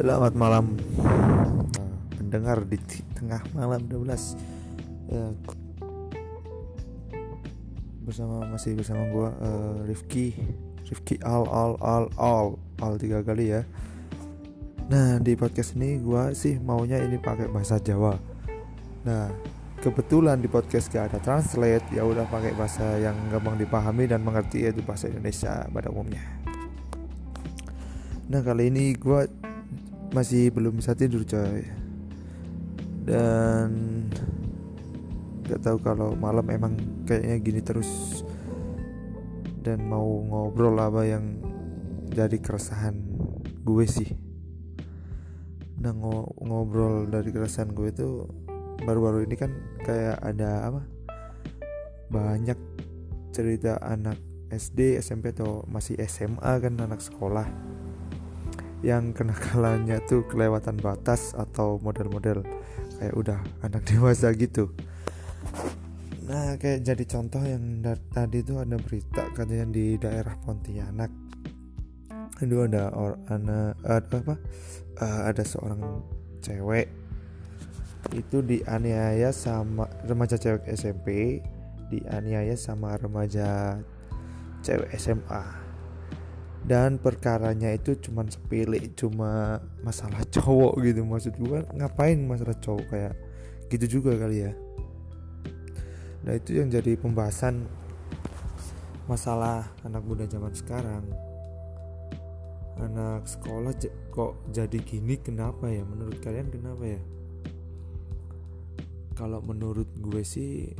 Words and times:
Selamat 0.00 0.32
malam. 0.32 0.80
Pendengar 2.16 2.64
di 2.64 2.80
tengah 3.12 3.44
malam 3.52 3.84
12 3.84 4.32
ya, 5.12 5.28
Bersama 8.08 8.48
masih 8.48 8.80
bersama 8.80 9.04
gua 9.12 9.28
uh, 9.44 9.84
Rifki 9.84 10.32
Rifki 10.88 11.20
al 11.20 11.44
al 11.44 11.76
al 11.84 12.04
al 12.16 12.56
al 12.80 12.96
tiga 12.96 13.20
kali 13.20 13.52
ya. 13.52 13.68
Nah 14.88 15.20
di 15.20 15.36
podcast 15.36 15.76
ini 15.76 16.00
gua 16.00 16.32
sih 16.32 16.56
maunya 16.56 16.96
ini 16.96 17.20
pakai 17.20 17.52
bahasa 17.52 17.76
Jawa. 17.76 18.16
Nah 19.04 19.28
kebetulan 19.84 20.40
di 20.40 20.48
podcast 20.48 20.88
gak 20.88 21.12
ada 21.12 21.20
translate 21.20 21.84
ya 21.92 22.08
udah 22.08 22.24
pakai 22.24 22.56
bahasa 22.56 22.96
yang 22.96 23.20
gampang 23.28 23.60
dipahami 23.60 24.08
dan 24.08 24.24
mengerti 24.24 24.64
yaitu 24.64 24.80
bahasa 24.80 25.12
Indonesia 25.12 25.68
pada 25.68 25.92
umumnya. 25.92 26.24
Nah 28.32 28.40
kali 28.40 28.72
ini 28.72 28.96
gue 28.96 29.39
masih 30.10 30.50
belum 30.50 30.82
bisa 30.82 30.94
tidur 30.98 31.22
coy. 31.22 31.62
Dan 33.06 33.70
gak 35.46 35.62
tahu 35.62 35.78
kalau 35.82 36.14
malam 36.18 36.46
emang 36.50 36.74
kayaknya 37.06 37.36
gini 37.38 37.60
terus. 37.62 38.22
Dan 39.60 39.86
mau 39.86 40.06
ngobrol 40.06 40.74
apa 40.78 41.06
yang 41.06 41.38
jadi 42.10 42.36
keresahan 42.42 42.96
gue 43.62 43.86
sih. 43.86 44.10
Nah 45.80 45.94
ngobrol 46.42 47.06
dari 47.06 47.30
keresahan 47.30 47.70
gue 47.70 47.88
itu 47.88 48.26
baru-baru 48.82 49.24
ini 49.24 49.36
kan 49.38 49.54
kayak 49.86 50.18
ada 50.18 50.74
apa? 50.74 50.82
Banyak 52.10 52.58
cerita 53.30 53.78
anak 53.78 54.18
SD 54.50 54.98
SMP 54.98 55.30
atau 55.30 55.62
masih 55.70 55.94
SMA 56.10 56.58
kan 56.58 56.74
anak 56.82 56.98
sekolah 56.98 57.46
yang 58.80 59.12
kenakalannya 59.12 60.00
tuh 60.08 60.24
kelewatan 60.28 60.80
batas 60.80 61.36
atau 61.36 61.76
model-model 61.84 62.44
kayak 63.00 63.14
udah 63.16 63.38
anak 63.64 63.84
dewasa 63.90 64.32
gitu. 64.36 64.72
Nah 66.28 66.56
kayak 66.56 66.86
jadi 66.86 67.04
contoh 67.08 67.42
yang 67.42 67.82
tadi 68.12 68.40
tuh 68.44 68.62
ada 68.62 68.76
berita 68.78 69.28
katanya 69.34 69.66
di 69.68 69.96
daerah 70.00 70.36
Pontianak. 70.40 71.10
Itu 72.40 72.64
ada 72.64 72.88
or 72.96 73.20
anak 73.28 73.76
ada 73.84 74.16
apa? 74.16 74.34
Uh, 75.00 75.22
ada 75.28 75.42
seorang 75.44 75.80
cewek 76.40 76.88
itu 78.16 78.40
dianiaya 78.40 79.30
sama 79.30 79.86
remaja 80.08 80.40
cewek 80.40 80.64
SMP 80.72 81.38
dianiaya 81.92 82.56
sama 82.56 82.96
remaja 82.96 83.76
cewek 84.64 84.88
SMA 84.96 85.69
dan 86.60 87.00
perkaranya 87.00 87.72
itu 87.72 87.96
cuman 87.96 88.28
sepele 88.28 88.92
cuma 88.92 89.62
masalah 89.80 90.20
cowok 90.28 90.76
gitu. 90.84 91.00
Maksud 91.04 91.34
gue 91.40 91.60
ngapain 91.76 92.20
masalah 92.20 92.56
cowok 92.60 92.84
kayak 92.92 93.14
gitu 93.72 94.00
juga 94.00 94.16
kali 94.20 94.44
ya? 94.44 94.52
Nah 96.20 96.36
itu 96.36 96.60
yang 96.60 96.68
jadi 96.68 97.00
pembahasan 97.00 97.64
masalah 99.08 99.64
anak 99.82 100.04
muda 100.04 100.28
zaman 100.28 100.52
sekarang. 100.52 101.04
Anak 102.80 103.28
sekolah 103.28 103.76
kok 104.12 104.32
jadi 104.52 104.78
gini 104.84 105.16
kenapa 105.20 105.68
ya? 105.68 105.84
Menurut 105.84 106.20
kalian 106.20 106.52
kenapa 106.52 106.84
ya? 106.84 107.00
Kalau 109.16 109.40
menurut 109.44 109.88
gue 110.00 110.24
sih 110.24 110.72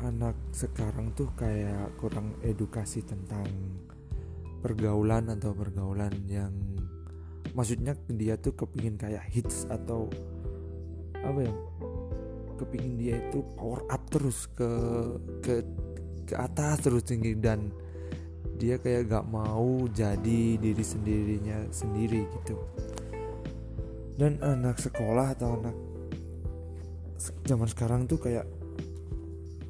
anak 0.00 0.32
sekarang 0.56 1.12
tuh 1.12 1.28
kayak 1.36 1.92
kurang 2.00 2.32
edukasi 2.40 3.04
tentang 3.04 3.44
pergaulan 4.60 5.32
atau 5.32 5.56
pergaulan 5.56 6.12
yang 6.28 6.52
maksudnya 7.56 7.96
dia 8.06 8.36
tuh 8.36 8.54
kepingin 8.54 9.00
kayak 9.00 9.24
hits 9.32 9.66
atau 9.66 10.06
apa 11.20 11.40
ya? 11.44 11.54
Kepingin 12.60 12.94
dia 13.00 13.16
itu 13.16 13.40
power 13.56 13.88
up 13.88 14.04
terus 14.12 14.44
ke 14.52 14.70
ke 15.40 15.64
ke 16.28 16.34
atas 16.36 16.84
terus 16.84 17.02
tinggi 17.08 17.34
dan 17.34 17.72
dia 18.60 18.76
kayak 18.76 19.08
gak 19.08 19.26
mau 19.32 19.88
jadi 19.88 20.60
diri 20.60 20.84
sendirinya 20.84 21.72
sendiri 21.72 22.28
gitu. 22.40 22.60
Dan 24.20 24.36
anak 24.44 24.76
sekolah 24.76 25.32
atau 25.32 25.56
anak 25.56 25.76
zaman 27.48 27.68
sekarang 27.68 28.04
tuh 28.04 28.20
kayak 28.20 28.44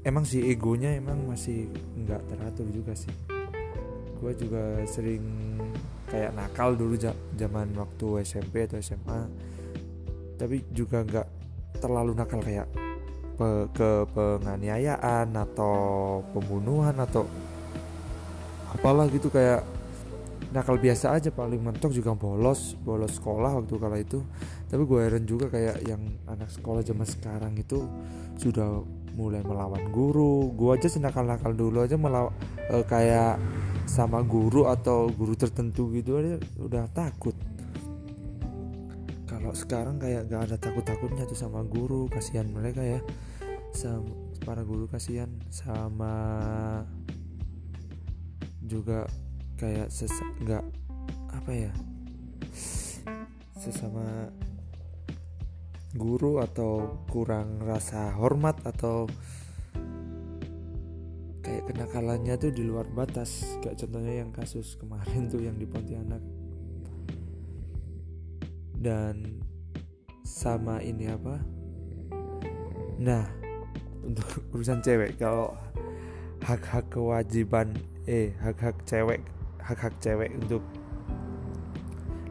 emang 0.02 0.26
sih 0.26 0.42
egonya 0.50 0.96
emang 0.96 1.22
masih 1.28 1.68
nggak 1.98 2.22
teratur 2.30 2.66
juga 2.72 2.94
sih 2.96 3.29
gue 4.20 4.32
juga 4.36 4.84
sering 4.84 5.24
kayak 6.12 6.36
nakal 6.36 6.76
dulu 6.76 7.00
zaman 7.34 7.72
waktu 7.72 8.22
SMP 8.22 8.68
atau 8.68 8.76
SMA 8.78 9.20
tapi 10.36 10.64
juga 10.72 11.04
nggak 11.04 11.28
terlalu 11.80 12.12
nakal 12.16 12.40
kayak 12.44 12.68
pe 13.40 13.48
ke 13.72 14.04
penganiayaan 14.12 15.32
atau 15.32 16.20
pembunuhan 16.36 16.92
atau 16.96 17.24
apalah 18.76 19.08
gitu 19.08 19.32
kayak 19.32 19.64
nakal 20.52 20.76
biasa 20.76 21.16
aja. 21.16 21.30
Paling 21.32 21.60
mentok 21.60 21.92
juga 21.94 22.12
bolos 22.12 22.76
bolos 22.80 23.16
sekolah 23.16 23.60
waktu 23.60 23.74
kala 23.80 23.96
itu. 24.00 24.20
Tapi 24.68 24.82
gue 24.84 25.00
heran 25.00 25.24
juga 25.24 25.48
kayak 25.48 25.82
yang 25.88 26.00
anak 26.28 26.48
sekolah 26.52 26.84
zaman 26.84 27.06
sekarang 27.08 27.52
itu 27.58 27.84
sudah 28.36 28.84
mulai 29.16 29.42
melawan 29.42 29.88
guru. 29.90 30.52
Gue 30.54 30.76
aja 30.76 30.88
senakal 30.88 31.26
nakal 31.26 31.56
dulu 31.56 31.82
aja 31.84 31.96
melawan 31.96 32.32
uh, 32.70 32.84
kayak 32.86 33.40
sama 33.88 34.24
guru 34.24 34.68
atau 34.68 35.12
guru 35.12 35.36
tertentu 35.36 35.92
gitu 35.94 36.20
aja 36.20 36.36
udah 36.60 36.84
takut. 36.92 37.36
Kalau 39.28 39.52
sekarang 39.56 39.96
kayak 39.96 40.28
gak 40.28 40.50
ada 40.50 40.56
takut-takutnya 40.58 41.24
tuh 41.24 41.38
sama 41.38 41.64
guru 41.64 42.10
kasihan 42.10 42.48
mereka 42.50 42.82
ya. 42.82 43.00
Sama 43.70 44.30
para 44.44 44.64
guru 44.64 44.88
kasihan 44.88 45.28
sama 45.52 46.16
juga 48.64 49.04
kayak 49.60 49.92
nggak 50.40 50.64
apa 51.36 51.52
ya 51.52 51.72
sesama 53.60 54.32
guru 55.92 56.40
atau 56.40 57.04
kurang 57.10 57.60
rasa 57.60 58.14
hormat 58.16 58.56
atau 58.64 59.10
kayak 61.60 61.76
kenakalannya 61.76 62.40
tuh 62.40 62.48
di 62.56 62.64
luar 62.64 62.88
batas. 62.88 63.44
Kayak 63.60 63.84
contohnya 63.84 64.24
yang 64.24 64.32
kasus 64.32 64.80
kemarin 64.80 65.28
tuh 65.28 65.44
yang 65.44 65.60
di 65.60 65.68
Pontianak. 65.68 66.24
Dan 68.80 69.44
sama 70.24 70.80
ini 70.80 71.04
apa? 71.12 71.36
Nah 72.96 73.28
untuk 74.00 74.24
urusan 74.56 74.80
cewek 74.80 75.20
kalau 75.20 75.52
hak-hak 76.40 76.88
kewajiban 76.88 77.76
eh 78.08 78.32
hak-hak 78.40 78.80
cewek 78.88 79.20
hak-hak 79.60 79.92
cewek 80.00 80.32
untuk 80.40 80.64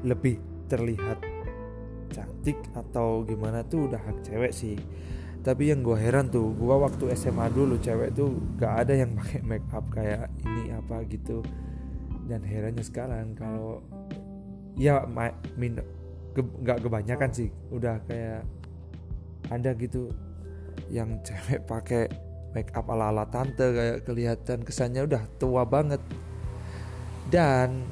lebih 0.02 0.42
terlihat 0.66 1.22
cantik 2.10 2.58
atau 2.74 3.22
gimana 3.22 3.62
tuh 3.62 3.86
udah 3.86 4.02
hak 4.02 4.26
cewek 4.26 4.50
sih 4.50 4.74
tapi 5.40 5.72
yang 5.72 5.80
gue 5.80 5.96
heran 5.96 6.28
tuh 6.28 6.52
gue 6.52 6.76
waktu 6.76 7.16
SMA 7.16 7.48
dulu 7.56 7.80
cewek 7.80 8.12
tuh 8.12 8.36
gak 8.60 8.86
ada 8.86 8.94
yang 8.94 9.16
pakai 9.16 9.40
make 9.50 9.70
up 9.72 9.86
kayak 9.88 10.28
ini 10.44 10.76
apa 10.76 11.04
gitu. 11.08 11.40
Dan 12.30 12.46
herannya 12.46 12.86
sekarang 12.86 13.34
kalau 13.34 13.82
ya 14.76 15.08
min 15.56 15.80
ke, 16.36 16.42
gak 16.64 16.84
kebanyakan 16.84 17.32
sih. 17.32 17.50
Udah 17.72 18.04
kayak 18.04 18.44
ada 19.48 19.72
gitu 19.80 20.12
yang 20.92 21.18
cewek 21.28 21.64
pakai 21.64 22.12
make 22.52 22.76
up 22.76 22.92
ala 22.92 23.14
ala 23.14 23.26
tante 23.32 23.64
kayak 23.64 23.98
kelihatan 24.04 24.60
kesannya 24.68 25.08
udah 25.08 25.24
tua 25.40 25.64
banget. 25.64 26.04
Dan 27.32 27.88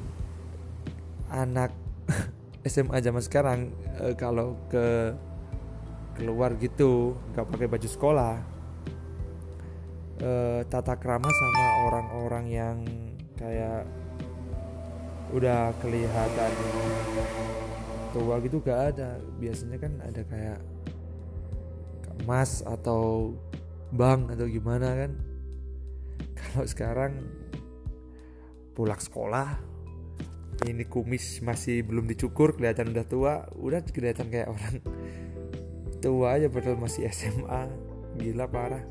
anak 1.32 1.72
SMA 2.68 3.00
zaman 3.00 3.22
sekarang 3.24 3.60
e, 4.02 4.12
kalau 4.18 4.58
ke 4.68 5.16
keluar 6.18 6.58
gitu 6.58 7.14
nggak 7.32 7.46
pakai 7.46 7.66
baju 7.70 7.88
sekolah. 7.88 8.34
E, 10.18 10.30
tata 10.66 10.98
krama 10.98 11.30
sama 11.30 11.66
orang-orang 11.86 12.44
yang 12.50 12.76
kayak 13.38 13.86
udah 15.30 15.70
kelihatan 15.78 16.52
tua 18.10 18.42
gitu 18.42 18.58
gak 18.58 18.98
ada. 18.98 19.22
Biasanya 19.38 19.78
kan 19.78 19.92
ada 20.02 20.22
kayak 20.26 20.58
mas 22.26 22.66
atau 22.66 23.38
bang 23.94 24.26
atau 24.26 24.46
gimana 24.50 25.06
kan. 25.06 25.12
Kalau 26.38 26.66
sekarang 26.66 27.12
pulang 28.74 28.98
sekolah 28.98 29.78
ini 30.66 30.82
kumis 30.90 31.38
masih 31.38 31.86
belum 31.86 32.10
dicukur 32.10 32.58
kelihatan 32.58 32.90
udah 32.90 33.06
tua 33.06 33.34
udah 33.54 33.78
kelihatan 33.86 34.26
kayak 34.26 34.50
orang 34.50 34.82
tua 35.98 36.38
aja 36.38 36.46
padahal 36.46 36.78
masih 36.78 37.06
SMA 37.10 37.70
gila 38.18 38.46
parah. 38.50 38.84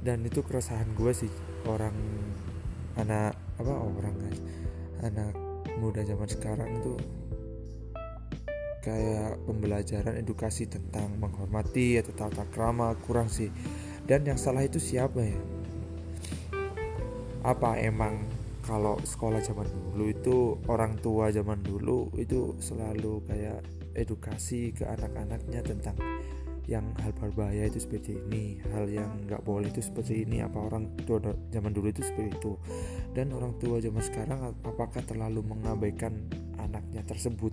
Dan 0.00 0.24
itu 0.24 0.40
keresahan 0.40 0.96
gue 0.96 1.12
sih 1.12 1.32
orang 1.68 1.92
anak 2.96 3.36
apa 3.60 3.74
orang 3.74 4.14
guys. 4.16 4.40
Anak 5.04 5.32
muda 5.80 6.04
zaman 6.04 6.28
sekarang 6.28 6.70
tuh 6.80 6.98
kayak 8.80 9.36
pembelajaran 9.44 10.16
edukasi 10.16 10.64
tentang 10.64 11.12
menghormati 11.20 12.00
atau 12.00 12.12
tata 12.16 12.48
krama 12.48 12.96
kurang 13.04 13.28
sih. 13.28 13.52
Dan 14.08 14.24
yang 14.24 14.40
salah 14.40 14.64
itu 14.64 14.80
siapa 14.80 15.20
ya? 15.20 15.40
Apa 17.44 17.76
emang 17.80 18.24
kalau 18.64 18.96
sekolah 19.00 19.40
zaman 19.44 19.68
dulu 19.68 20.04
itu 20.08 20.36
orang 20.68 20.96
tua 21.00 21.32
zaman 21.32 21.60
dulu 21.60 22.12
itu 22.16 22.56
selalu 22.60 23.24
kayak 23.28 23.60
edukasi 24.00 24.72
ke 24.72 24.88
anak-anaknya 24.88 25.60
tentang 25.60 25.96
yang 26.70 26.94
hal 27.02 27.10
berbahaya 27.18 27.66
itu 27.66 27.82
seperti 27.82 28.14
ini 28.14 28.62
hal 28.70 28.86
yang 28.86 29.26
nggak 29.26 29.42
boleh 29.42 29.74
itu 29.74 29.82
seperti 29.82 30.22
ini 30.22 30.38
apa 30.38 30.54
orang 30.54 30.86
tua 31.02 31.18
zaman 31.50 31.74
dulu 31.74 31.90
itu 31.90 32.06
seperti 32.06 32.30
itu. 32.30 32.52
Dan 33.10 33.34
orang 33.34 33.58
tua 33.58 33.82
zaman 33.82 33.98
sekarang 33.98 34.54
apakah 34.62 35.02
terlalu 35.02 35.42
mengabaikan 35.42 36.14
anaknya 36.62 37.02
tersebut? 37.02 37.50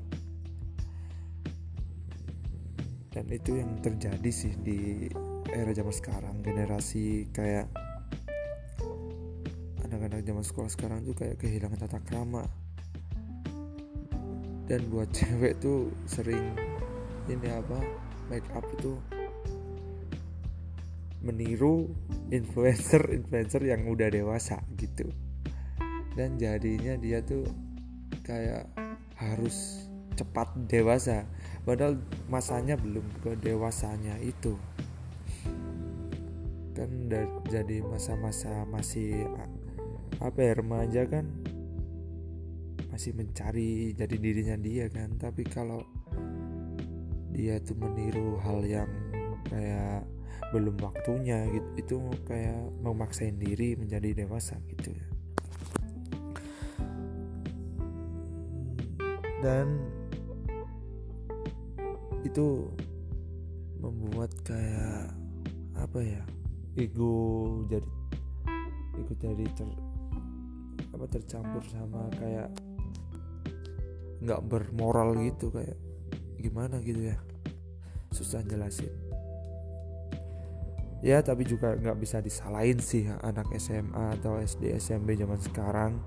Dan 3.09 3.25
itu 3.33 3.57
yang 3.57 3.81
terjadi 3.81 4.29
sih 4.29 4.53
di 4.61 5.09
era 5.49 5.73
zaman 5.73 5.95
sekarang 5.95 6.45
generasi 6.45 7.25
kayak 7.33 7.65
anak-anak 9.81 10.21
zaman 10.21 10.45
sekolah 10.45 10.69
sekarang 10.69 10.99
tuh 11.01 11.17
kayak 11.17 11.41
kehilangan 11.41 11.79
tata 11.81 11.97
krama 12.05 12.45
dan 14.67 14.83
buat 14.91 15.07
cewek 15.15 15.63
tuh 15.63 15.89
sering 16.03 16.51
ini 17.31 17.47
apa 17.47 17.79
make 18.27 18.47
up 18.51 18.63
itu 18.75 18.99
meniru 21.23 21.87
influencer 22.31 23.03
influencer 23.15 23.63
yang 23.63 23.87
udah 23.87 24.11
dewasa 24.11 24.61
gitu. 24.75 25.09
Dan 26.13 26.35
jadinya 26.35 26.97
dia 26.97 27.23
tuh 27.23 27.47
kayak 28.23 28.67
harus 29.17 29.87
cepat 30.17 30.49
dewasa. 30.67 31.25
Padahal 31.63 31.99
masanya 32.31 32.79
belum 32.79 33.05
ke 33.21 33.37
dewasanya 33.37 34.17
itu. 34.23 34.55
Kan 36.73 37.09
jadi 37.49 37.81
masa-masa 37.85 38.65
masih 38.69 39.25
apa 40.17 40.39
ya 40.41 40.53
remaja 40.57 41.05
kan 41.05 41.29
masih 42.97 43.13
mencari 43.13 43.93
jadi 43.93 44.17
dirinya 44.17 44.57
dia 44.57 44.89
kan. 44.89 45.21
Tapi 45.21 45.45
kalau 45.45 45.85
dia 47.29 47.61
tuh 47.61 47.77
meniru 47.77 48.41
hal 48.41 48.65
yang 48.65 48.89
kayak 49.53 50.01
belum 50.49 50.81
waktunya 50.81 51.45
gitu 51.53 51.69
itu 51.77 51.95
kayak 52.25 52.57
memaksain 52.81 53.37
diri 53.37 53.77
menjadi 53.77 54.25
dewasa 54.25 54.57
gitu. 54.73 54.97
Ya 54.97 55.07
dan 59.45 59.77
itu 62.25 62.65
membuat 63.77 64.33
kayak 64.41 65.13
apa 65.77 65.99
ya 66.01 66.23
ego 66.73 67.61
jadi 67.69 67.89
ego 68.97 69.13
jadi 69.21 69.45
ter 69.53 69.69
apa 70.97 71.05
tercampur 71.13 71.61
sama 71.69 72.09
kayak 72.17 72.49
nggak 74.21 74.41
bermoral 74.49 75.13
gitu 75.21 75.53
kayak 75.53 75.77
gimana 76.41 76.81
gitu 76.81 77.13
ya. 77.13 77.17
Susah 78.13 78.41
jelasin. 78.45 78.89
Ya 81.05 81.21
tapi 81.21 81.45
juga 81.45 81.77
nggak 81.77 81.97
bisa 82.01 82.17
disalahin 82.25 82.81
sih 82.81 83.05
anak 83.21 83.45
SMA 83.61 84.17
atau 84.17 84.41
SD 84.41 84.73
SMP 84.81 85.13
zaman 85.13 85.37
sekarang. 85.37 86.01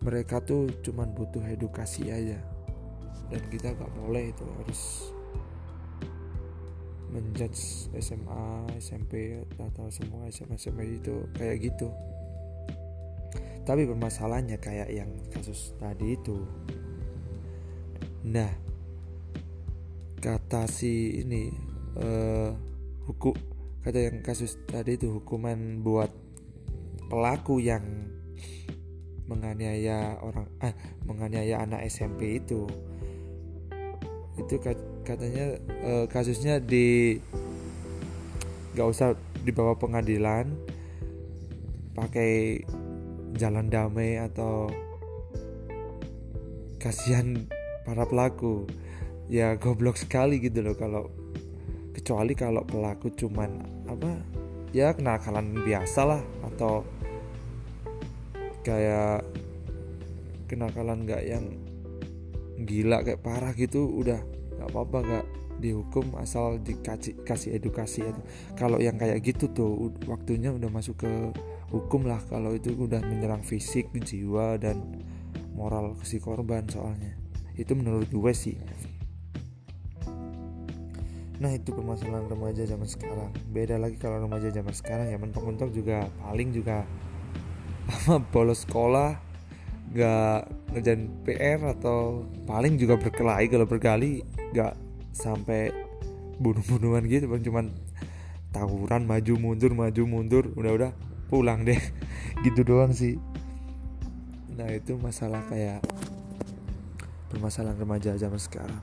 Mereka 0.00 0.44
tuh 0.44 0.68
cuman 0.84 1.12
butuh 1.12 1.44
edukasi 1.44 2.08
aja. 2.12 2.40
Dan 3.32 3.40
kita 3.48 3.72
nggak 3.72 3.92
boleh 4.00 4.32
itu 4.32 4.44
harus 4.44 5.12
menjudge 7.10 7.90
SMA, 7.98 8.70
SMP 8.78 9.42
atau 9.58 9.90
semua 9.90 10.30
SMA 10.30 10.56
SMA 10.56 11.02
itu 11.02 11.26
kayak 11.34 11.72
gitu. 11.72 11.88
Tapi 13.70 13.86
permasalahannya 13.86 14.58
kayak 14.58 14.90
yang 14.90 15.06
kasus 15.30 15.78
tadi 15.78 16.18
itu. 16.18 16.42
Nah, 18.26 18.50
kata 20.18 20.66
si 20.66 21.22
ini 21.22 21.54
uh, 21.94 22.50
hukum 23.06 23.38
kata 23.86 24.10
yang 24.10 24.26
kasus 24.26 24.58
tadi 24.66 24.98
itu 24.98 25.22
hukuman 25.22 25.86
buat 25.86 26.10
pelaku 27.06 27.62
yang 27.62 28.10
menganiaya 29.30 30.18
orang 30.18 30.50
ah 30.58 30.74
menganiaya 31.06 31.62
anak 31.62 31.86
SMP 31.86 32.42
itu 32.42 32.66
itu 34.34 34.54
katanya 35.06 35.54
uh, 35.86 36.10
kasusnya 36.10 36.58
di 36.58 37.22
nggak 38.74 38.88
usah 38.90 39.14
dibawa 39.46 39.78
pengadilan 39.78 40.50
pakai 41.94 42.62
jalan 43.36 43.70
damai 43.70 44.18
atau 44.18 44.70
kasihan 46.80 47.46
para 47.84 48.08
pelaku 48.08 48.64
ya 49.30 49.54
goblok 49.60 50.00
sekali 50.00 50.40
gitu 50.40 50.64
loh 50.64 50.74
kalau 50.74 51.04
kecuali 51.94 52.32
kalau 52.32 52.64
pelaku 52.64 53.12
cuman 53.14 53.62
apa 53.86 54.10
ya 54.72 54.94
kenakalan 54.96 55.54
biasa 55.60 56.00
lah 56.06 56.22
atau 56.46 56.82
kayak 58.64 59.22
kenakalan 60.48 61.04
nggak 61.06 61.22
yang 61.26 61.44
gila 62.64 63.04
kayak 63.04 63.22
parah 63.22 63.52
gitu 63.54 63.86
udah 63.86 64.20
nggak 64.58 64.68
apa-apa 64.68 64.98
nggak 65.00 65.26
dihukum 65.60 66.16
asal 66.16 66.56
dikasih 66.58 67.20
kasih 67.22 67.60
edukasi 67.60 68.02
itu 68.02 68.20
kalau 68.56 68.80
yang 68.80 68.96
kayak 68.96 69.20
gitu 69.20 69.52
tuh 69.52 69.92
waktunya 70.08 70.50
udah 70.50 70.72
masuk 70.72 71.04
ke 71.04 71.12
hukum 71.70 72.08
lah 72.08 72.18
kalau 72.26 72.56
itu 72.56 72.74
udah 72.74 72.98
menyerang 73.04 73.46
fisik 73.46 73.92
jiwa 73.94 74.58
dan 74.58 74.82
moral 75.54 75.92
si 76.02 76.16
korban 76.18 76.64
soalnya. 76.66 77.14
Itu 77.54 77.76
menurut 77.76 78.08
gue 78.08 78.32
sih. 78.32 78.56
Nah 81.40 81.52
itu 81.52 81.72
permasalahan 81.72 82.28
remaja 82.28 82.64
zaman 82.64 82.88
sekarang. 82.88 83.32
Beda 83.52 83.76
lagi 83.76 83.96
kalau 83.96 84.24
remaja 84.24 84.48
zaman 84.48 84.72
sekarang. 84.72 85.12
Ya 85.12 85.16
mentok-mentok 85.20 85.72
juga 85.72 86.08
paling 86.24 86.52
juga 86.56 86.88
bolos 88.32 88.64
sekolah 88.64 89.20
gak 89.90 90.46
ngerjain 90.70 91.10
PR 91.26 91.60
atau 91.76 92.24
paling 92.48 92.80
juga 92.80 92.96
berkelahi. 92.96 93.46
Kalau 93.52 93.66
berkali 93.68 94.24
gak 94.56 94.74
sampai 95.10 95.74
bunuh-bunuhan 96.40 97.04
gitu 97.04 97.28
bang 97.28 97.42
cuman 97.44 97.66
tawuran 98.50 99.06
maju 99.06 99.32
mundur 99.38 99.72
maju 99.76 100.02
mundur 100.08 100.44
udah 100.56 100.72
udah 100.74 100.92
pulang 101.30 101.62
deh. 101.62 101.78
Gitu 102.44 102.66
doang 102.66 102.90
sih. 102.90 103.20
Nah 104.58 104.66
itu 104.74 104.98
masalah 104.98 105.44
kayak 105.46 105.84
permasalahan 107.30 107.78
remaja 107.78 108.18
zaman 108.18 108.40
sekarang. 108.40 108.82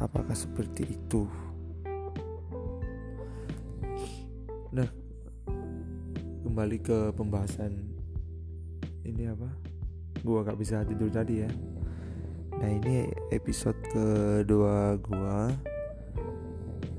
Apakah 0.00 0.32
seperti 0.32 0.96
itu? 0.96 1.28
Nah 4.72 4.88
kembali 6.46 6.78
ke 6.80 6.98
pembahasan 7.12 7.76
ini 9.04 9.28
apa? 9.28 9.50
Gua 10.24 10.40
gak 10.40 10.56
bisa 10.56 10.80
tidur 10.88 11.12
tadi 11.12 11.44
ya 11.44 11.50
nah 12.60 12.70
ini 12.70 13.10
episode 13.34 13.78
kedua 13.90 14.98
gua. 15.00 15.50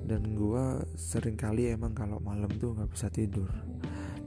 Dan 0.05 0.37
gua 0.37 0.85
sering 0.93 1.33
kali 1.33 1.73
emang 1.73 1.97
kalau 1.97 2.21
malam 2.21 2.49
tuh 2.61 2.77
nggak 2.77 2.91
bisa 2.93 3.09
tidur. 3.09 3.49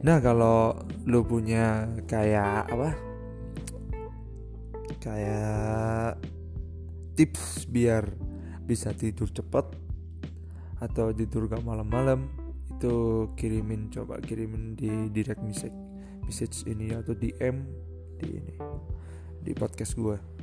Nah 0.02 0.18
kalau 0.18 0.74
lu 1.06 1.22
punya 1.22 1.86
kayak 2.06 2.66
apa? 2.70 2.90
Kayak 4.98 6.18
tips 7.18 7.66
biar 7.66 8.14
bisa 8.62 8.94
tidur 8.94 9.26
cepet 9.26 9.66
atau 10.78 11.10
tidur 11.10 11.50
gak 11.50 11.66
malam-malam 11.66 12.30
itu 12.78 13.26
kirimin 13.34 13.90
coba 13.90 14.22
kirimin 14.22 14.78
di 14.78 15.10
direct 15.10 15.42
message 15.42 15.74
message 16.22 16.62
ini 16.70 16.94
atau 16.94 17.18
DM 17.18 17.66
di 18.22 18.38
ini 18.38 18.54
di 19.42 19.50
podcast 19.50 19.98
gue 19.98 20.37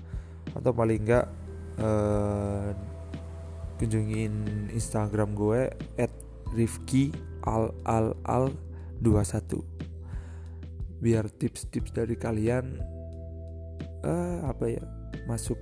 atau 0.54 0.72
paling 0.76 1.02
enggak 1.02 1.26
uh, 1.82 2.70
kunjungin 3.82 4.68
Instagram 4.72 5.34
gue 5.36 5.72
at 5.98 6.12
Rifki 6.54 7.12
al 7.44 7.74
al 7.84 8.16
al 8.24 8.54
21 9.04 9.76
biar 11.04 11.28
tips-tips 11.28 11.92
dari 11.92 12.16
kalian 12.16 12.82
uh, 14.06 14.50
apa 14.50 14.66
ya 14.70 14.84
masuk. 15.30 15.60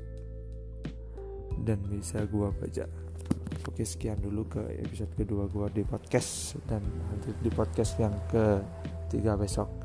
Dan 1.64 1.80
bisa 1.88 2.24
gue 2.28 2.48
baca. 2.48 2.86
Oke 3.68 3.88
sekian 3.88 4.20
dulu 4.20 4.48
ke 4.48 4.62
episode 4.84 5.12
kedua 5.16 5.48
gue 5.48 5.82
di 5.82 5.84
podcast. 5.84 6.60
Dan 6.68 6.84
nanti 6.84 7.32
di 7.40 7.52
podcast 7.52 8.00
yang 8.00 8.16
ketiga 8.32 9.36
besok 9.36 9.83